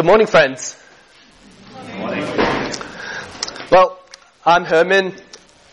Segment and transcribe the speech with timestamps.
[0.00, 0.82] Good morning, friends.
[3.70, 3.98] Well,
[4.46, 5.14] I'm Herman.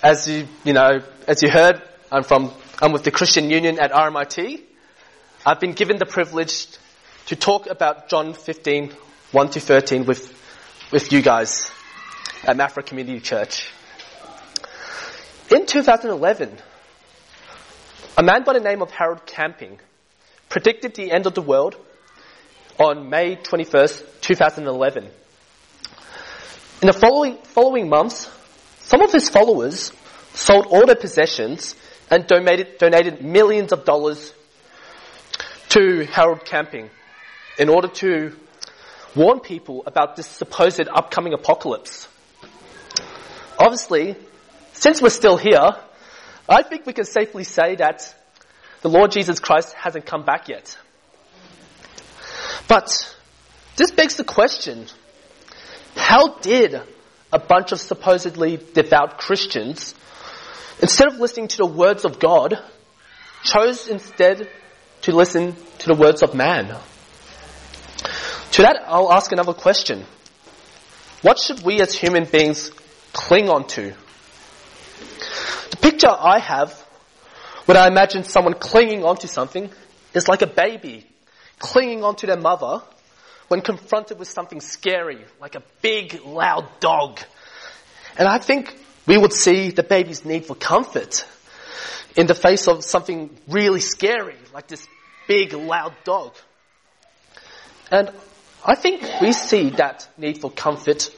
[0.04, 2.52] As you, you know, as you heard, I'm from,
[2.82, 4.64] I'm with the Christian Union at RMIT.
[5.46, 6.68] I've been given the privilege
[7.28, 8.92] to talk about John 15,
[9.32, 10.28] 1 to 13 with,
[10.92, 11.72] with you guys
[12.44, 13.72] at Mafra Community Church.
[15.50, 16.52] In 2011,
[18.18, 19.80] a man by the name of Harold Camping
[20.50, 21.78] predicted the end of the world
[22.80, 25.04] on May 21st, 2011.
[26.82, 28.30] In the following, following months,
[28.82, 29.92] some of his followers
[30.34, 31.76] sold all their possessions
[32.12, 34.32] and donated, donated millions of dollars
[35.70, 36.90] to Harold Camping
[37.58, 38.36] in order to
[39.16, 42.08] warn people about this supposed upcoming apocalypse.
[43.58, 44.16] Obviously,
[44.74, 45.76] since we're still here,
[46.48, 48.14] I think we can safely say that
[48.82, 50.78] the Lord Jesus Christ hasn't come back yet.
[52.68, 53.16] But
[53.76, 54.88] this begs the question,
[55.96, 56.82] how did
[57.32, 59.96] a bunch of supposedly devout Christians,
[60.82, 62.60] instead of listening to the words of God,
[63.44, 64.50] chose instead
[65.04, 66.78] to listen to the words of man?
[68.52, 70.06] To that, I'll ask another question.
[71.22, 72.72] What should we as human beings
[73.14, 73.94] cling on to?
[75.72, 76.74] The picture I have
[77.66, 79.70] when I imagine someone clinging onto something
[80.14, 81.06] is like a baby
[81.60, 82.82] clinging onto their mother
[83.48, 87.20] when confronted with something scary, like a big, loud dog.
[88.18, 91.26] And I think we would see the baby's need for comfort
[92.16, 94.86] in the face of something really scary, like this
[95.28, 96.36] big, loud dog.
[97.90, 98.12] And
[98.66, 101.10] I think we see that need for comfort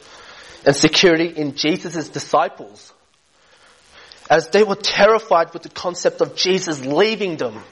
[0.65, 2.93] and security in Jesus' disciples
[4.29, 7.63] as they were terrified with the concept of Jesus leaving them.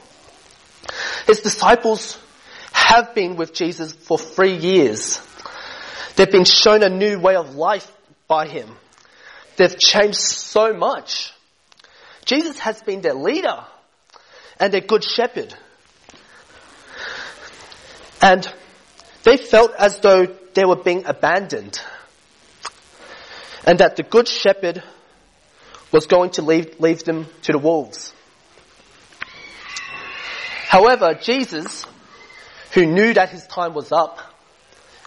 [1.27, 2.17] His disciples
[2.87, 5.19] have been with Jesus for three years.
[6.15, 7.91] They've been shown a new way of life
[8.29, 8.69] by him.
[9.57, 11.33] They've changed so much.
[12.23, 13.65] Jesus has been their leader
[14.57, 15.53] and their good shepherd.
[18.21, 18.49] And
[19.23, 21.81] they felt as though they were being abandoned.
[23.65, 24.81] And that the good shepherd
[25.91, 28.13] was going to leave, leave them to the wolves.
[30.69, 31.85] However, Jesus,
[32.73, 34.19] who knew that his time was up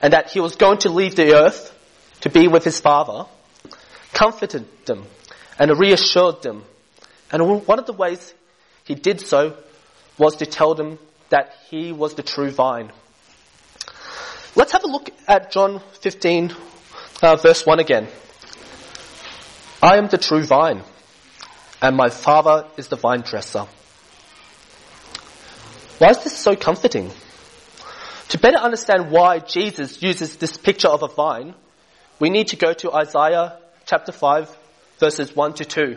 [0.02, 1.76] and that he was going to leave the earth
[2.20, 3.26] to be with his Father,
[4.12, 5.06] comforted them
[5.58, 6.64] and reassured them.
[7.30, 8.34] And one of the ways
[8.84, 9.56] he did so
[10.18, 10.98] was to tell them
[11.28, 12.90] that he was the true vine.
[14.56, 16.54] Let's have a look at John 15,
[17.22, 18.08] uh, verse 1 again.
[19.82, 20.82] I am the true vine,
[21.80, 23.66] and my Father is the vine dresser.
[25.98, 27.10] Why is this so comforting?
[28.30, 31.52] To better understand why Jesus uses this picture of a vine,
[32.20, 34.56] we need to go to Isaiah chapter 5,
[35.00, 35.96] verses 1 to 2.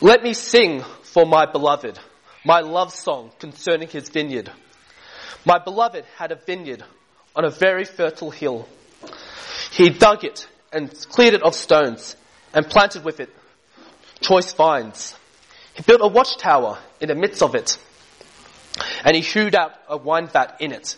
[0.00, 1.98] Let me sing for my beloved,
[2.42, 4.50] my love song concerning his vineyard.
[5.44, 6.82] My beloved had a vineyard
[7.36, 8.66] on a very fertile hill.
[9.72, 12.16] He dug it and cleared it of stones
[12.54, 13.28] and planted with it
[14.22, 15.14] choice vines.
[15.74, 17.76] He built a watchtower in the midst of it
[19.04, 20.96] and he hewed out a wine vat in it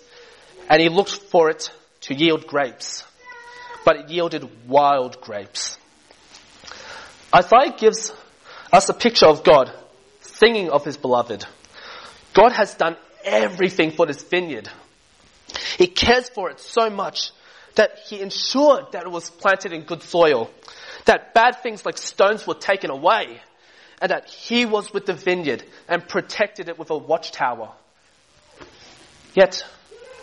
[0.69, 1.71] and he looked for it
[2.03, 3.05] to yield grapes,
[3.85, 5.77] but it yielded wild grapes.
[7.35, 8.13] Isaiah gives
[8.73, 9.71] us a picture of God
[10.21, 11.45] singing of his beloved.
[12.35, 14.69] God has done everything for this vineyard.
[15.79, 17.31] He cares for it so much
[17.75, 20.51] that he ensured that it was planted in good soil,
[21.05, 23.41] that bad things like stones were taken away,
[24.01, 27.73] and that he was with the vineyard and protected it with a watchtower.
[29.35, 29.65] Yet,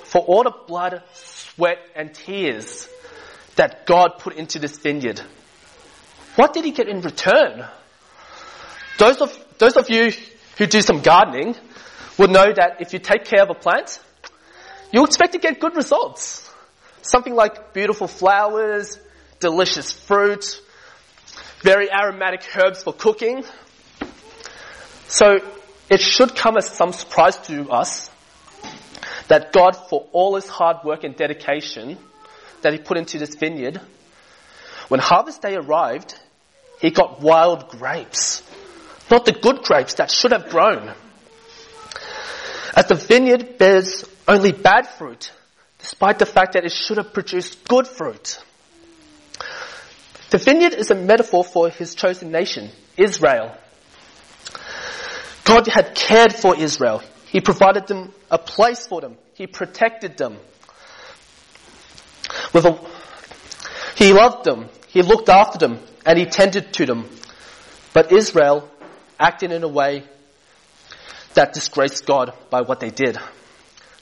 [0.04, 2.88] for all the blood, sweat, and tears
[3.56, 5.22] that God put into this vineyard,
[6.36, 7.66] what did he get in return?
[8.98, 10.12] Those of, those of you
[10.58, 11.56] who do some gardening
[12.18, 14.00] would know that if you take care of a plant,
[14.92, 16.50] you expect to get good results.
[17.02, 19.00] Something like beautiful flowers,
[19.40, 20.62] delicious fruit,
[21.62, 23.44] very aromatic herbs for cooking.
[25.08, 25.40] So
[25.90, 28.10] it should come as some surprise to us
[29.30, 31.98] that God, for all his hard work and dedication
[32.62, 33.80] that he put into this vineyard,
[34.90, 36.20] when harvest day arrived,
[36.82, 38.44] he got wild grapes.
[39.10, 40.94] Not the good grapes that should have grown.
[42.76, 45.32] As the vineyard bears only bad fruit,
[45.80, 48.40] despite the fact that it should have produced good fruit.
[50.32, 53.56] The vineyard is a metaphor for his chosen nation, Israel.
[55.44, 57.02] God had cared for Israel.
[57.32, 59.18] He provided them a place for them.
[59.36, 60.38] He protected them.
[62.54, 62.80] With a,
[63.96, 64.70] he loved them.
[64.88, 67.08] He looked after them and he tended to them.
[67.94, 68.70] But Israel
[69.20, 70.04] acted in a way
[71.36, 73.18] that disgraced God by what they did.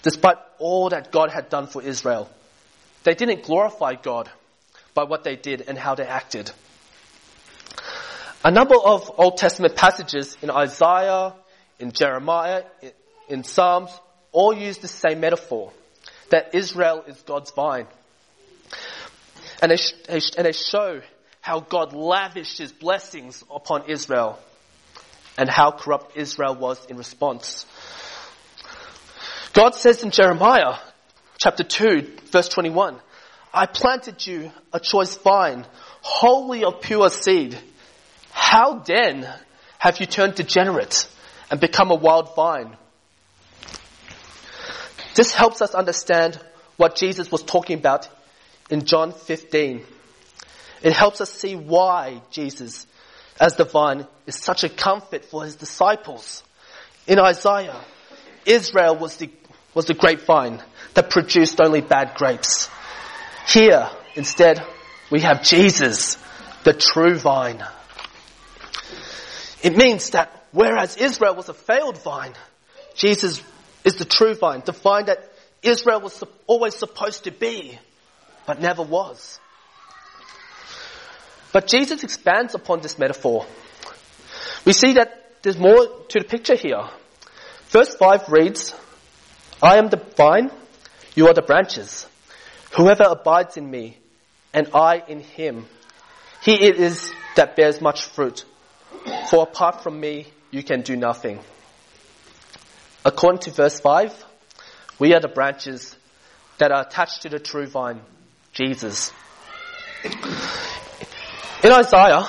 [0.04, 2.30] Despite all that God had done for Israel,
[3.04, 4.30] they didn't glorify God
[4.94, 6.52] by what they did and how they acted.
[8.46, 11.34] A number of Old Testament passages in Isaiah,
[11.80, 12.64] in Jeremiah,
[13.28, 13.92] in Psalms,
[14.32, 15.72] all use the same metaphor
[16.30, 17.88] that Israel is God's vine.
[19.62, 21.02] And they, and they show
[21.42, 24.38] how God lavished his blessings upon Israel
[25.38, 27.66] and how corrupt Israel was in response.
[29.54, 30.76] God says in Jeremiah
[31.38, 33.00] chapter 2 verse 21,
[33.54, 35.66] I planted you a choice vine,
[36.02, 37.58] wholly of pure seed.
[38.32, 39.28] How then
[39.80, 41.08] have you turned degenerate
[41.50, 42.76] and become a wild vine?
[45.18, 46.40] This helps us understand
[46.78, 48.08] what Jesus was talking about
[48.70, 49.84] in John 15.
[50.84, 52.86] It helps us see why Jesus,
[53.42, 56.44] as the vine, is such a comfort for his disciples.
[57.08, 57.84] In Isaiah,
[58.46, 59.32] Israel was the,
[59.74, 60.62] was the grapevine
[60.94, 62.70] that produced only bad grapes.
[63.48, 64.64] Here, instead,
[65.10, 66.20] we have Jesus,
[66.64, 67.66] the true vine.
[69.64, 72.36] It means that whereas Israel was a failed vine,
[72.94, 73.42] Jesus
[73.88, 75.32] is the true vine, the vine that
[75.64, 77.80] Israel was always supposed to be,
[78.46, 79.40] but never was.
[81.54, 83.46] But Jesus expands upon this metaphor.
[84.66, 86.84] We see that there's more to the picture here.
[87.70, 88.76] Verse 5 reads,
[89.64, 90.52] I am the vine,
[91.16, 92.06] you are the branches.
[92.76, 93.98] Whoever abides in me,
[94.54, 95.66] and I in him,
[96.42, 98.44] he it is that bears much fruit.
[99.30, 101.40] For apart from me, you can do nothing.
[103.08, 104.26] According to verse 5,
[105.00, 105.96] we are the branches
[106.58, 108.02] that are attached to the true vine,
[108.52, 109.14] Jesus.
[110.04, 112.28] In Isaiah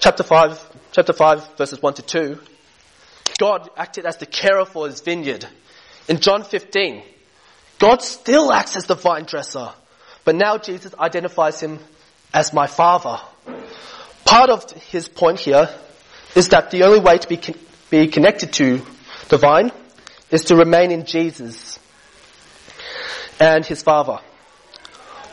[0.00, 2.38] chapter 5, chapter 5 verses 1 to 2,
[3.38, 5.46] God acted as the carer for his vineyard.
[6.08, 7.04] In John 15,
[7.78, 9.70] God still acts as the vine dresser,
[10.24, 11.78] but now Jesus identifies him
[12.34, 13.20] as my father.
[14.24, 15.70] Part of his point here
[16.34, 17.54] is that the only way to be, con-
[17.88, 18.84] be connected to
[19.28, 19.72] the vine
[20.30, 21.78] is to remain in Jesus
[23.40, 24.18] and his father.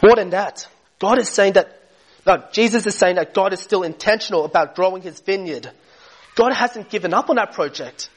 [0.01, 0.68] More than that,
[1.00, 1.80] God is saying that,
[2.25, 5.69] no, Jesus is saying that God is still intentional about growing his vineyard.
[6.36, 8.10] God hasn't given up on that project.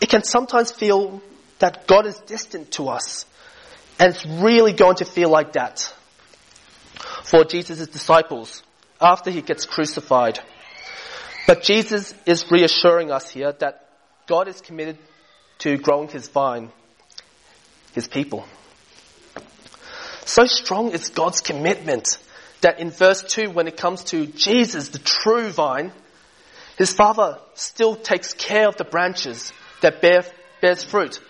[0.00, 1.22] It can sometimes feel
[1.58, 3.26] that God is distant to us.
[3.98, 5.92] And it's really going to feel like that
[7.22, 8.62] for Jesus' disciples
[9.00, 10.40] after he gets crucified.
[11.46, 13.88] But Jesus is reassuring us here that
[14.26, 14.98] God is committed
[15.58, 16.70] to growing his vine,
[17.92, 18.44] his people.
[20.24, 22.18] So strong is God's commitment
[22.60, 25.92] that in verse 2, when it comes to Jesus, the true vine,
[26.78, 29.52] his father still takes care of the branches
[29.82, 30.24] that bear,
[30.60, 31.20] bears fruit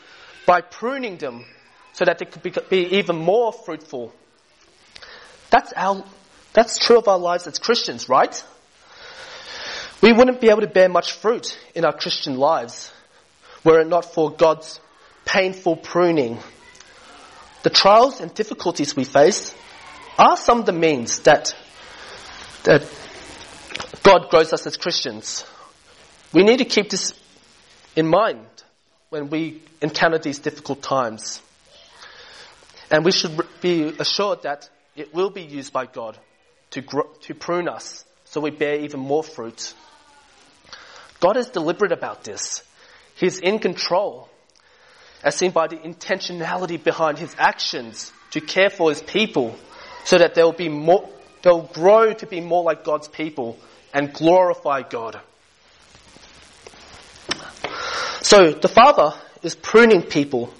[0.47, 1.45] by pruning them
[1.93, 4.13] so that they could be, be even more fruitful.
[5.51, 6.05] That's our,
[6.53, 8.43] that's true of our lives as Christians, right?
[10.03, 12.93] We wouldn't be able to bear much fruit in our Christian lives
[13.65, 14.81] were it not for God's
[15.25, 16.39] painful pruning.
[17.63, 19.55] The trials and difficulties we face
[20.19, 21.55] are some of the means that,
[22.65, 22.83] that
[24.03, 25.45] God grows us as Christians.
[26.33, 27.15] We need to keep this
[27.95, 28.47] in mind
[29.11, 31.41] when we encounter these difficult times.
[32.91, 36.19] And we should be assured that it will be used by God
[36.71, 39.75] to, grow, to prune us so we bear even more fruit.
[41.23, 42.65] God is deliberate about this.
[43.15, 44.29] He's in control,
[45.23, 49.55] as seen by the intentionality behind his actions to care for his people,
[50.05, 51.09] so that they'll be more,
[51.43, 53.57] they'll grow to be more like God's people
[53.95, 55.21] and glorify God.
[58.23, 60.53] So the Father is pruning people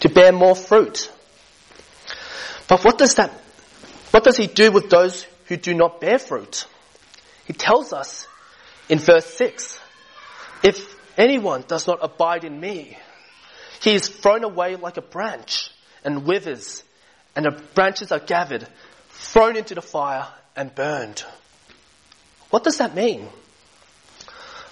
[0.00, 1.10] to bear more fruit.
[2.68, 3.30] But what does that,
[4.10, 6.66] what does he do with those who do not bear fruit?
[7.46, 8.28] He tells us
[8.90, 9.80] in verse 6,
[10.62, 12.96] if anyone does not abide in me,
[13.80, 15.70] he is thrown away like a branch
[16.04, 16.82] and withers,
[17.34, 18.66] and the branches are gathered,
[19.10, 20.26] thrown into the fire,
[20.56, 21.24] and burned.
[22.50, 23.28] What does that mean?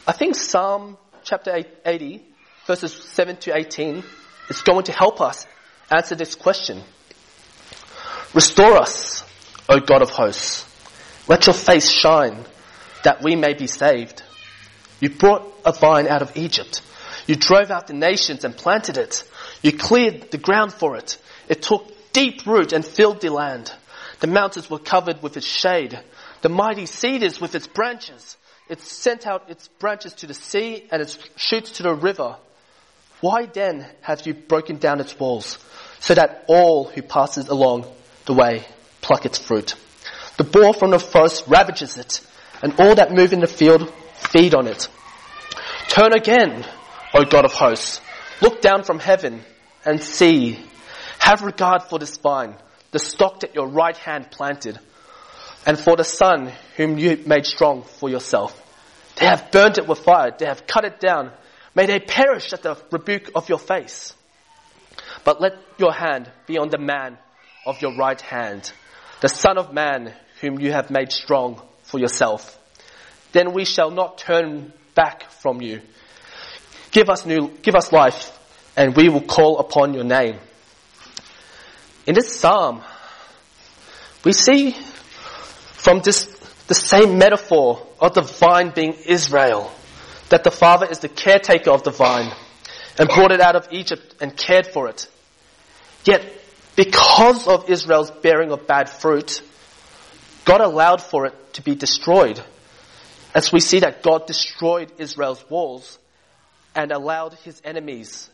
[0.07, 2.23] I think Psalm chapter 80,
[2.67, 4.03] verses 7 to 18,
[4.49, 5.47] is going to help us
[5.91, 6.83] answer this question.
[8.35, 9.25] Restore us,
[9.69, 10.65] O God of hosts.
[11.29, 12.45] Let your face shine,
[13.05, 14.23] that we may be saved.
[15.01, 16.83] You brought a vine out of Egypt.
[17.27, 19.23] You drove out the nations and planted it.
[19.63, 21.19] You cleared the ground for it.
[21.49, 23.73] It took deep root and filled the land.
[24.21, 25.99] The mountains were covered with its shade.
[26.43, 28.37] The mighty cedars with its branches.
[28.69, 32.37] It sent out its branches to the sea and its shoots to the river.
[33.21, 35.59] Why then have you broken down its walls
[36.01, 37.87] so that all who passes along
[38.27, 38.65] the way
[39.01, 39.75] pluck its fruit?
[40.37, 42.21] The boar from the forest ravages it
[42.63, 43.93] and all that move in the field
[44.31, 44.89] feed on it.
[45.89, 46.65] Turn again,
[47.15, 48.01] O God of hosts.
[48.41, 49.43] Look down from heaven
[49.85, 50.59] and see.
[51.19, 52.55] Have regard for this vine,
[52.93, 54.79] the stock that your right hand planted,
[55.67, 58.55] and for the son whom you made strong for yourself.
[59.17, 60.31] They have burnt it with fire.
[60.37, 61.33] They have cut it down.
[61.75, 64.15] May they perish at the rebuke of your face.
[65.25, 67.19] But let your hand be on the man
[67.67, 68.73] of your right hand,
[69.21, 72.58] the son of man whom you have made strong for yourself.
[73.33, 75.81] Then we shall not turn back from you.
[76.91, 78.35] Give us new, give us life
[78.77, 80.39] and we will call upon your name.
[82.07, 82.83] In this psalm,
[84.25, 84.71] we see
[85.73, 86.27] from this,
[86.69, 89.73] the same metaphor of the vine being Israel,
[90.29, 92.33] that the father is the caretaker of the vine
[92.99, 95.09] and brought it out of Egypt and cared for it.
[96.05, 96.25] Yet,
[96.77, 99.43] because of Israel's bearing of bad fruit,
[100.45, 102.41] God allowed for it to be destroyed.
[103.39, 105.97] As we see that God destroyed Israel's walls
[106.75, 108.29] and allowed his enemies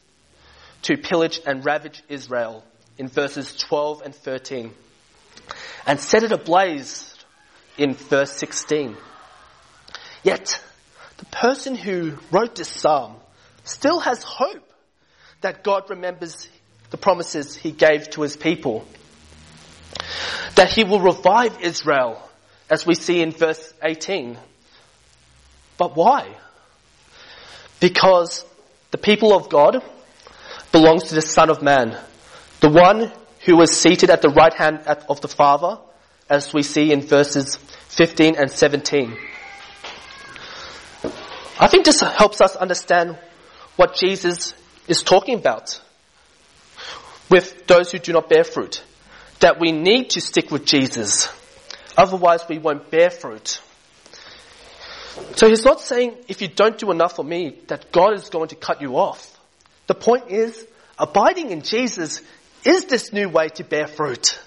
[0.81, 2.65] to pillage and ravage Israel
[2.97, 4.73] in verses 12 and 13
[5.87, 7.15] and set it ablaze
[7.77, 8.97] in verse 16.
[10.23, 10.59] Yet,
[11.19, 13.17] the person who wrote this psalm
[13.63, 14.73] still has hope
[15.43, 16.49] that God remembers
[16.89, 18.87] the promises he gave to his people.
[20.55, 22.27] That he will revive Israel,
[22.71, 24.39] as we see in verse 18.
[25.77, 26.29] But why?
[27.81, 28.45] Because
[28.91, 29.83] the people of God
[30.73, 31.97] belongs to the Son of Man,
[32.61, 33.13] the one
[33.45, 35.79] who was seated at the right hand of the Father,
[36.29, 37.57] as we see in verses
[37.89, 39.17] 15 and 17.
[41.61, 43.19] I think this helps us understand
[43.77, 44.55] what Jesus
[44.89, 45.81] is talking about
[47.31, 48.83] with those who do not bear fruit.
[49.41, 51.29] That we need to stick with Jesus.
[51.97, 53.61] Otherwise we won't bear fruit.
[55.37, 58.49] So he's not saying if you don't do enough for me that God is going
[58.49, 59.39] to cut you off.
[59.87, 60.67] The point is,
[60.99, 62.23] abiding in Jesus
[62.65, 64.39] is this new way to bear fruit.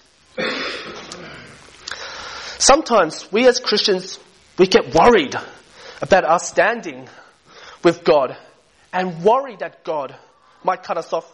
[2.57, 4.19] Sometimes we as Christians,
[4.57, 5.36] we get worried
[6.01, 7.07] about our standing
[7.83, 8.36] with God
[8.91, 10.15] and worry that God
[10.63, 11.31] might cut us off.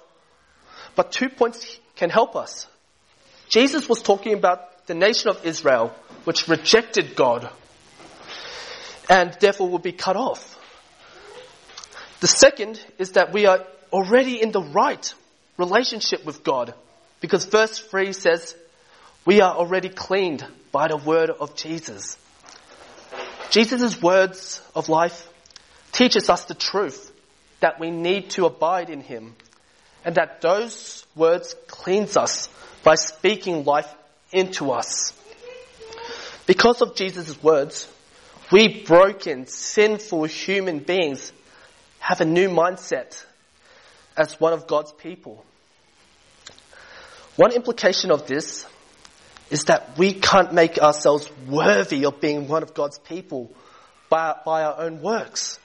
[0.95, 2.67] But two points can help us.
[3.49, 5.93] Jesus was talking about the nation of Israel,
[6.25, 7.49] which rejected God
[9.09, 10.59] and therefore will be cut off.
[12.19, 15.13] The second is that we are already in the right
[15.57, 16.73] relationship with God.
[17.19, 18.55] Because verse 3 says,
[19.25, 22.17] we are already cleaned by the word of Jesus.
[23.49, 25.29] Jesus' words of life
[25.91, 27.11] teaches us the truth
[27.59, 29.35] that we need to abide in Him
[30.03, 32.49] and that those words cleanse us
[32.83, 33.93] by speaking life
[34.31, 35.13] into us.
[36.45, 37.87] Because of Jesus' words,
[38.53, 41.33] we broken, sinful human beings
[41.97, 43.25] have a new mindset
[44.15, 45.43] as one of God's people.
[47.35, 48.67] One implication of this
[49.49, 53.51] is that we can't make ourselves worthy of being one of God's people
[54.07, 55.57] by, by our own works.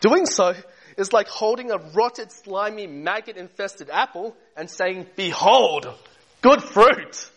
[0.00, 0.54] Doing so
[0.96, 5.86] is like holding a rotted, slimy, maggot infested apple and saying, behold,
[6.40, 7.30] good fruit.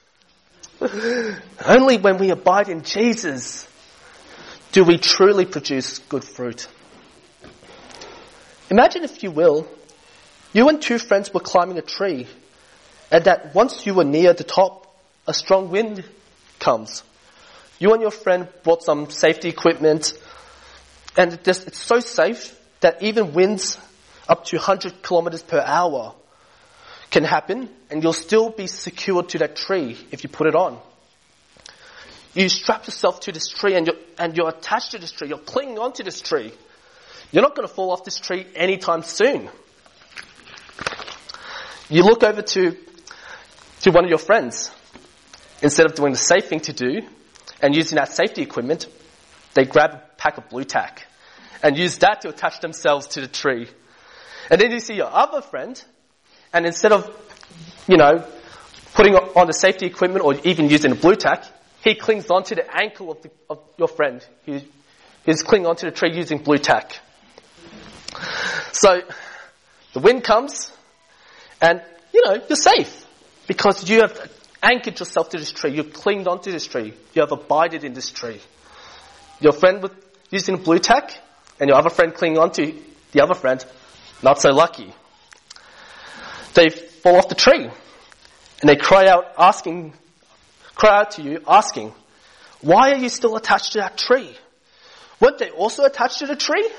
[1.65, 3.67] Only when we abide in Jesus
[4.75, 6.67] do we truly produce good fruit.
[8.69, 9.65] Imagine, if you will,
[10.51, 12.27] you and two friends were climbing a tree,
[13.09, 14.93] and that once you were near the top,
[15.27, 16.03] a strong wind
[16.59, 17.03] comes.
[17.79, 20.11] You and your friend brought some safety equipment,
[21.17, 23.77] and it's so safe that even winds
[24.27, 26.13] up to 100 kilometers per hour
[27.11, 30.77] can happen, and you'll still be secured to that tree if you put it on.
[32.33, 35.29] You strap yourself to this tree and you're, and you're attached to this tree.
[35.29, 36.51] You're clinging onto this tree.
[37.31, 39.49] You're not going to fall off this tree anytime soon.
[41.89, 42.77] You look over to,
[43.81, 44.71] to one of your friends.
[45.61, 47.01] Instead of doing the safe thing to do
[47.61, 48.87] and using that safety equipment,
[49.53, 51.07] they grab a pack of Blu Tack
[51.63, 53.67] and use that to attach themselves to the tree.
[54.49, 55.81] And then you see your other friend,
[56.53, 57.09] and instead of,
[57.87, 58.27] you know,
[58.93, 61.45] putting on the safety equipment or even using a Blu Tack,
[61.85, 64.63] he clings onto the ankle of, the, of your friend who's,
[65.23, 66.99] who's clinging onto the tree using Blu Tack.
[68.71, 69.01] So,
[69.93, 70.71] the wind comes,
[71.61, 73.05] and, you know, you're safe.
[73.47, 74.31] Because you have
[74.63, 75.75] anchored yourself to this tree.
[75.75, 76.95] You've clinged onto this tree.
[77.13, 78.41] You have abided in this tree.
[79.39, 79.93] Your friend with,
[80.31, 81.11] using Blu Tack,
[81.59, 83.63] and your other friend clinging onto the other friend,
[84.23, 84.91] not so lucky.
[86.55, 87.69] They fall off the tree.
[88.61, 89.93] And they cry out asking,
[90.85, 91.91] cry out to you asking,
[92.61, 94.35] why are you still attached to that tree?
[95.19, 96.69] Weren't they also attached to the tree?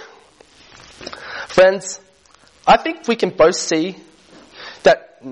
[1.49, 2.01] Friends,
[2.67, 3.97] I think we can both see
[4.85, 5.23] that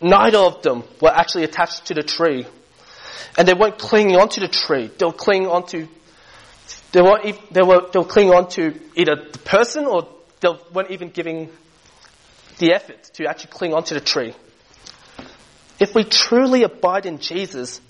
[0.00, 2.46] neither of them were actually attached to the tree.
[3.38, 4.90] And they weren't clinging onto the tree.
[4.98, 5.88] They were clinging onto,
[6.92, 10.08] they weren't, they were, they were clinging onto either the person or
[10.40, 11.48] they weren't even giving
[12.58, 14.34] the effort to actually cling onto the tree.
[15.78, 17.80] If we truly abide in Jesus,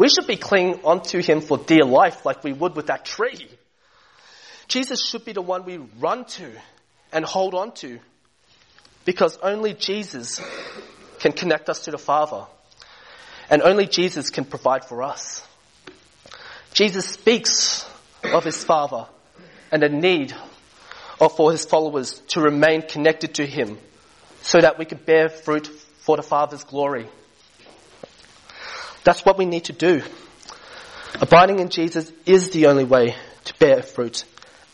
[0.00, 3.46] we should be clinging onto Him for dear life like we would with that tree.
[4.66, 6.50] Jesus should be the one we run to
[7.12, 7.98] and hold on to
[9.04, 10.40] because only Jesus
[11.18, 12.46] can connect us to the Father
[13.50, 15.46] and only Jesus can provide for us.
[16.72, 17.86] Jesus speaks
[18.24, 19.06] of His Father
[19.70, 20.34] and the need
[21.36, 23.76] for His followers to remain connected to Him
[24.40, 27.06] so that we can bear fruit for the Father's glory.
[29.04, 30.02] That's what we need to do.
[31.20, 34.24] Abiding in Jesus is the only way to bear fruit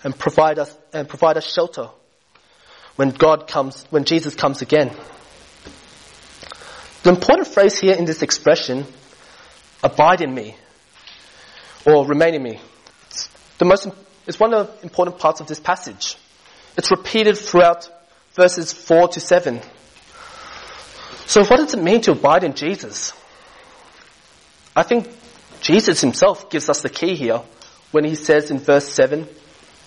[0.04, 1.88] and provide us and provide us shelter
[2.96, 4.94] when God comes when Jesus comes again.
[7.02, 8.84] The important phrase here in this expression,
[9.82, 10.56] abide in me,
[11.86, 12.60] or remain in me,
[13.06, 13.28] it's
[13.58, 13.88] the most
[14.26, 16.16] it's one of the important parts of this passage.
[16.76, 17.88] It's repeated throughout
[18.34, 19.60] verses 4 to 7.
[21.26, 23.12] So what does it mean to abide in Jesus?
[24.76, 25.08] I think
[25.62, 27.40] Jesus himself gives us the key here
[27.92, 29.26] when he says in verse 7,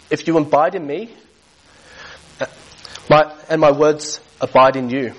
[0.10, 1.14] if you abide in me,
[2.42, 2.48] uh,
[3.08, 5.14] my, and my words abide in you.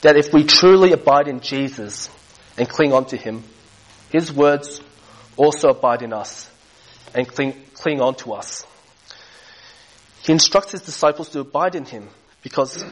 [0.00, 2.10] That if we truly abide in Jesus
[2.56, 3.44] and cling on to him,
[4.10, 4.80] his words
[5.36, 6.50] also abide in us
[7.14, 8.66] and cling, cling on to us.
[10.22, 12.08] He instructs his disciples to abide in him
[12.42, 12.84] because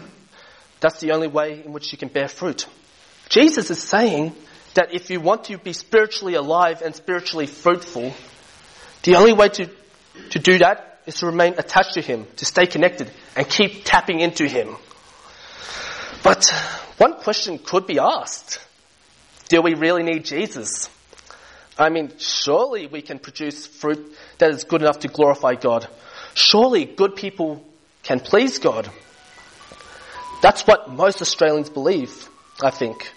[0.78, 2.66] that's the only way in which you can bear fruit.
[3.28, 4.34] Jesus is saying
[4.76, 8.14] that if you want to be spiritually alive and spiritually fruitful,
[9.02, 9.68] the only way to,
[10.30, 14.20] to do that is to remain attached to Him, to stay connected and keep tapping
[14.20, 14.76] into Him.
[16.22, 16.48] But
[16.96, 18.60] one question could be asked.
[19.48, 20.88] Do we really need Jesus?
[21.78, 25.86] I mean, surely we can produce fruit that is good enough to glorify God.
[26.34, 27.64] Surely good people
[28.02, 28.90] can please God.
[30.42, 32.28] That's what most Australians believe,
[32.62, 33.12] I think.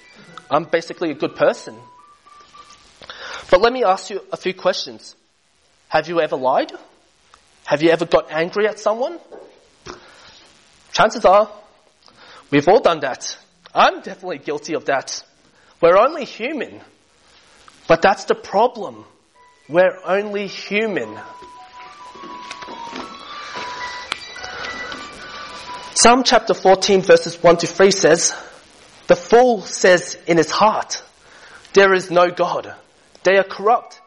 [0.49, 1.77] I'm basically a good person.
[3.51, 5.15] But let me ask you a few questions.
[5.89, 6.71] Have you ever lied?
[7.65, 9.19] Have you ever got angry at someone?
[10.91, 11.49] Chances are,
[12.51, 13.37] we've all done that.
[13.73, 15.23] I'm definitely guilty of that.
[15.81, 16.81] We're only human.
[17.87, 19.05] But that's the problem.
[19.67, 21.19] We're only human.
[25.93, 28.33] Psalm chapter 14 verses 1 to 3 says,
[29.09, 31.01] The fool says in his heart,
[31.73, 32.71] there is no God.
[33.23, 33.99] They are corrupt.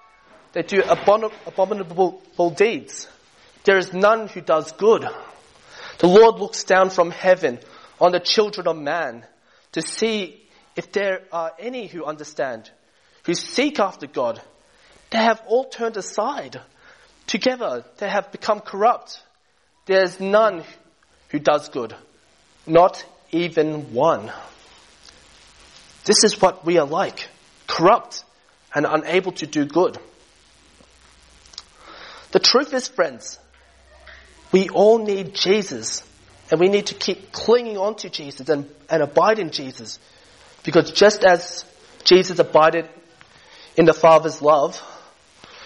[0.53, 3.09] They do abominable deeds.
[3.65, 5.05] There is none who does good.
[5.99, 7.59] The Lord looks down from heaven
[8.01, 9.27] on the children of man
[9.73, 10.41] to see
[10.77, 12.71] if there are any who understand,
[13.25, 14.41] who seek after God.
[15.11, 16.61] They have all turned aside.
[17.27, 19.21] Together they have become corrupt.
[19.87, 20.62] There is none
[21.31, 21.93] who does good.
[22.69, 24.31] Not even one.
[26.05, 27.29] This is what we are like.
[27.67, 28.25] Corrupt
[28.75, 29.99] and unable to do good.
[32.33, 33.38] The truth is, friends,
[34.51, 36.03] we all need Jesus.
[36.51, 39.99] And we need to keep clinging on to Jesus and, and abide in Jesus.
[40.65, 41.65] Because just as
[42.05, 42.88] Jesus abided
[43.77, 44.81] in the Father's love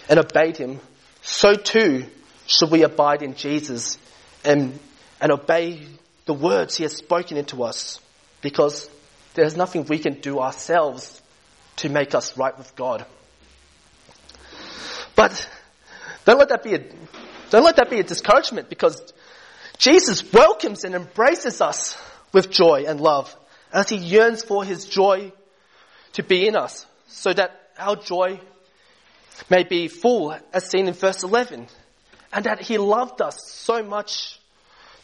[0.09, 0.81] and obeyed Him,
[1.22, 2.07] so too
[2.46, 3.99] should we abide in Jesus
[4.44, 4.79] and
[5.20, 5.87] and obey
[6.27, 8.01] the words He has spoken into us
[8.42, 8.88] because
[9.37, 11.22] there's nothing we can do ourselves
[11.77, 13.05] to make us right with God.
[15.14, 15.49] But
[16.25, 16.85] don't let that be a,
[17.51, 19.12] don't let that be a discouragement because
[19.79, 21.96] Jesus welcomes and embraces us
[22.33, 23.35] with joy and love
[23.72, 25.33] as He yearns for His joy
[26.14, 28.40] to be in us so that our joy
[29.51, 31.66] may be full as seen in verse 11
[32.33, 34.40] and that He loved us so much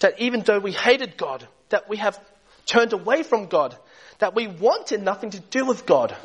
[0.01, 2.18] that even though we hated God, that we have
[2.64, 3.77] turned away from God,
[4.18, 6.16] that we wanted nothing to do with God.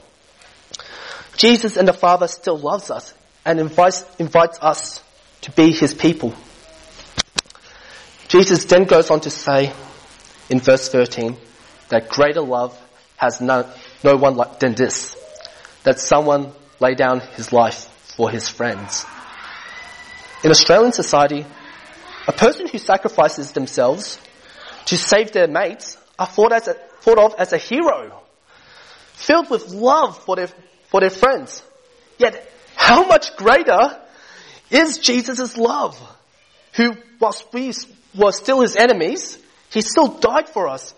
[1.38, 3.14] Jesus and the Father still loves us
[3.46, 5.04] and invites, invites us
[5.42, 6.34] to be His people.
[8.28, 9.72] Jesus then goes on to say
[10.50, 11.38] in verse 13
[11.90, 12.78] that greater love
[13.16, 13.70] has no,
[14.04, 15.16] no one like, than this,
[15.84, 19.06] that someone lay down his life for his friends.
[20.44, 21.46] In Australian society,
[22.28, 24.20] a person who sacrifices themselves
[24.86, 26.76] to save their mates are thought, as a,
[27.08, 28.22] thought of as a hero,
[29.14, 30.50] filled with love for their,
[30.90, 31.64] for their friends.
[32.18, 33.98] Yet, how much greater
[34.70, 35.98] is Jesus' love,
[36.74, 37.72] who, whilst we
[38.14, 39.40] were still his enemies,
[39.70, 40.94] he still died for us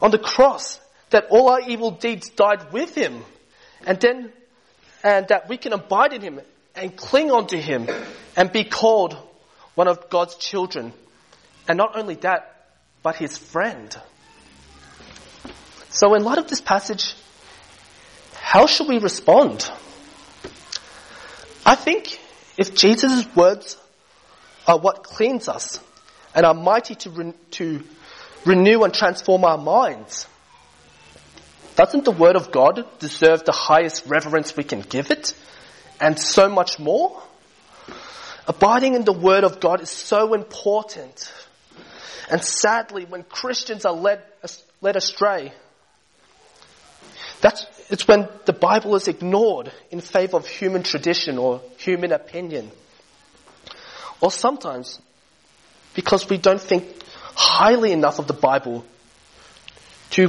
[0.00, 3.22] on the cross, that all our evil deeds died with him,
[3.86, 4.32] and then,
[5.04, 6.40] and that we can abide in him
[6.74, 7.88] and cling onto him
[8.36, 9.16] and be called
[9.76, 10.92] one of God's children.
[11.68, 12.66] And not only that,
[13.04, 13.96] but his friend.
[15.92, 17.14] So in light of this passage,
[18.32, 19.70] how should we respond?
[21.66, 22.18] I think
[22.56, 23.76] if Jesus' words
[24.66, 25.80] are what cleans us
[26.34, 27.84] and are mighty to, re- to
[28.46, 30.26] renew and transform our minds,
[31.76, 35.34] doesn't the Word of God deserve the highest reverence we can give it?
[36.00, 37.22] And so much more?
[38.48, 41.32] Abiding in the Word of God is so important.
[42.30, 44.22] And sadly, when Christians are led,
[44.80, 45.52] led astray,
[47.42, 52.70] that's, it's when the Bible is ignored in favor of human tradition or human opinion.
[54.20, 55.00] Or sometimes
[55.92, 56.84] because we don't think
[57.34, 58.84] highly enough of the Bible
[60.10, 60.28] to,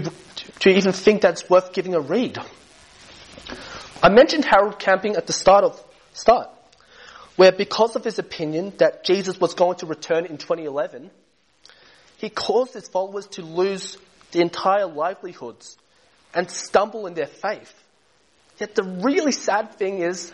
[0.60, 2.40] to even think that it's worth giving a read.
[4.02, 5.82] I mentioned Harold Camping at the start of
[6.14, 6.50] start,
[7.36, 11.12] where because of his opinion that Jesus was going to return in 2011,
[12.18, 13.98] he caused his followers to lose
[14.32, 15.78] the entire livelihoods
[16.34, 17.74] and stumble in their faith.
[18.58, 20.32] Yet the really sad thing is,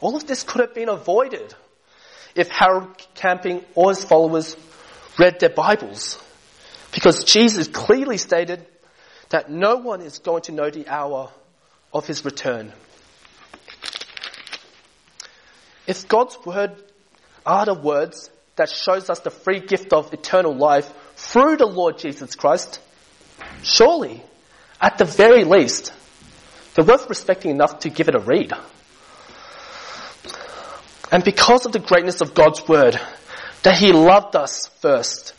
[0.00, 1.54] all of this could have been avoided
[2.34, 4.56] if Harold Camping or his followers
[5.18, 6.20] read their Bibles.
[6.92, 8.66] Because Jesus clearly stated
[9.30, 11.30] that no one is going to know the hour
[11.92, 12.72] of his return.
[15.86, 16.72] If God's word
[17.44, 21.98] are the words that shows us the free gift of eternal life through the Lord
[21.98, 22.80] Jesus Christ,
[23.62, 24.22] surely
[24.84, 25.94] at the very least,
[26.74, 28.52] they're worth respecting enough to give it a read.
[31.10, 33.00] And because of the greatness of God's word,
[33.62, 35.32] that He loved us first,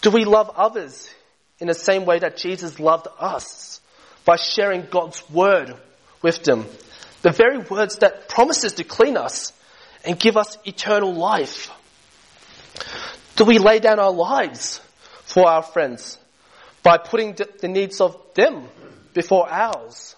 [0.00, 1.12] do we love others
[1.58, 3.80] in the same way that Jesus loved us?
[4.24, 5.74] By sharing God's word
[6.22, 6.64] with them.
[7.22, 9.52] The very words that promises to clean us
[10.04, 11.68] and give us eternal life.
[13.34, 14.80] Do we lay down our lives
[15.24, 16.16] for our friends
[16.84, 18.68] by putting the needs of them
[19.14, 20.16] before ours.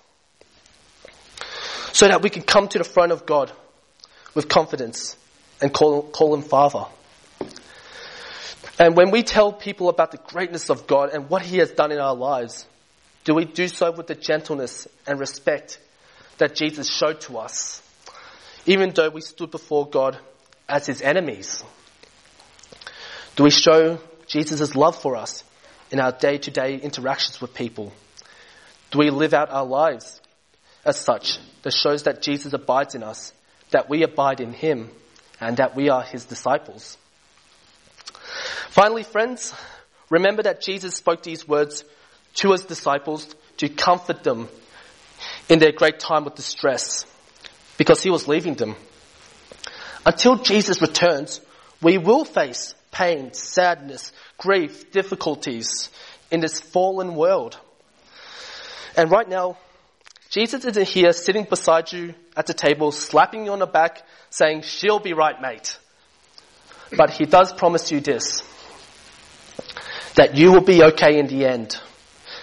[1.92, 3.52] So that we can come to the front of God
[4.34, 5.16] with confidence
[5.62, 6.84] and call, call him Father.
[8.78, 11.92] And when we tell people about the greatness of God and what he has done
[11.92, 12.66] in our lives,
[13.24, 15.80] do we do so with the gentleness and respect
[16.38, 17.82] that Jesus showed to us,
[18.66, 20.18] even though we stood before God
[20.68, 21.64] as his enemies?
[23.36, 25.44] Do we show Jesus' love for us
[25.90, 27.92] in our day to day interactions with people?
[28.90, 30.20] Do we live out our lives
[30.84, 33.32] as such that shows that Jesus abides in us,
[33.70, 34.90] that we abide in him,
[35.40, 36.96] and that we are his disciples?
[38.70, 39.54] Finally, friends,
[40.10, 41.84] remember that Jesus spoke these words
[42.34, 44.48] to his disciples to comfort them
[45.48, 47.06] in their great time of distress
[47.78, 48.76] because he was leaving them.
[50.04, 51.40] Until Jesus returns,
[51.82, 55.90] we will face pain, sadness, grief, difficulties
[56.30, 57.58] in this fallen world.
[58.96, 59.58] And right now,
[60.30, 64.62] Jesus isn't here sitting beside you at the table, slapping you on the back, saying,
[64.62, 65.78] she'll be right, mate.
[66.96, 68.42] But he does promise you this,
[70.14, 71.78] that you will be okay in the end,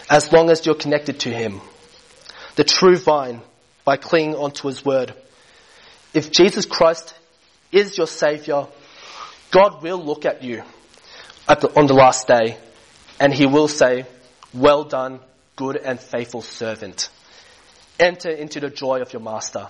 [0.10, 1.62] as long as you're connected to him.
[2.56, 3.42] The true vine,
[3.84, 5.14] by clinging onto his word.
[6.14, 7.14] If Jesus Christ
[7.72, 8.68] is your savior,
[9.52, 10.64] God will look at you
[11.48, 12.58] at the, on the last day
[13.20, 14.06] and he will say,
[14.54, 15.20] well done,
[15.56, 17.10] good and faithful servant.
[18.00, 19.68] Enter into the joy of your master.